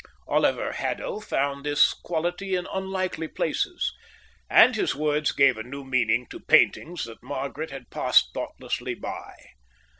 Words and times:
Oliver 0.27 0.71
Haddo 0.71 1.19
found 1.19 1.63
this 1.63 1.93
quality 1.93 2.55
in 2.55 2.65
unlikely 2.73 3.27
places, 3.27 3.93
and 4.49 4.75
his 4.75 4.95
words 4.95 5.31
gave 5.31 5.57
a 5.59 5.63
new 5.63 5.83
meaning 5.83 6.25
to 6.31 6.39
paintings 6.39 7.03
that 7.03 7.21
Margaret 7.21 7.69
had 7.69 7.91
passed 7.91 8.29
thoughtlessly 8.33 8.95
by. 8.95 9.35